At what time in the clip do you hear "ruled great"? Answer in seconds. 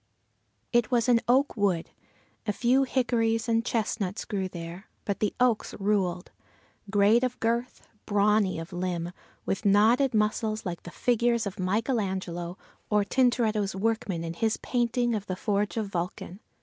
5.79-7.23